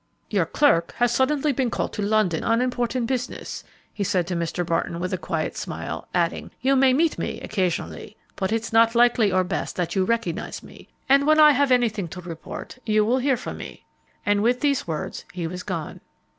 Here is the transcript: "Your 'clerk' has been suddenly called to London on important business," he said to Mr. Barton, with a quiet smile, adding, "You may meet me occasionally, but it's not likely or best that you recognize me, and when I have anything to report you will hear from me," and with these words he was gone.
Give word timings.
"Your 0.31 0.47
'clerk' 0.47 0.93
has 0.93 1.11
been 1.11 1.15
suddenly 1.15 1.53
called 1.69 1.93
to 1.93 2.01
London 2.01 2.43
on 2.43 2.59
important 2.59 3.05
business," 3.05 3.63
he 3.93 4.03
said 4.03 4.25
to 4.25 4.35
Mr. 4.35 4.65
Barton, 4.65 4.99
with 4.99 5.13
a 5.13 5.17
quiet 5.19 5.55
smile, 5.55 6.07
adding, 6.11 6.49
"You 6.59 6.75
may 6.75 6.91
meet 6.91 7.19
me 7.19 7.39
occasionally, 7.41 8.17
but 8.35 8.51
it's 8.51 8.73
not 8.73 8.95
likely 8.95 9.31
or 9.31 9.43
best 9.43 9.75
that 9.75 9.93
you 9.95 10.03
recognize 10.03 10.63
me, 10.63 10.87
and 11.07 11.27
when 11.27 11.39
I 11.39 11.51
have 11.51 11.71
anything 11.71 12.07
to 12.07 12.21
report 12.21 12.79
you 12.83 13.05
will 13.05 13.19
hear 13.19 13.37
from 13.37 13.57
me," 13.57 13.85
and 14.25 14.41
with 14.41 14.61
these 14.61 14.87
words 14.87 15.23
he 15.33 15.45
was 15.45 15.61
gone. 15.61 16.01